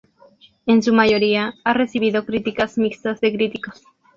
[0.65, 3.83] En su mayoría ha recibido críticas mixtas de críticos.